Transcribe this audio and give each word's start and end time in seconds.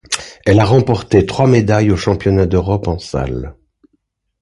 Elle 0.47 0.59
a 0.59 0.65
remporté 0.65 1.27
trois 1.27 1.45
médailles 1.45 1.91
aux 1.91 1.95
championnats 1.95 2.47
d'Europe 2.47 2.87
en 2.87 2.97
salle. 2.97 3.55